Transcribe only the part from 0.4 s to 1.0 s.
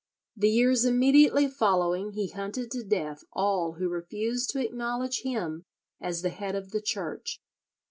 years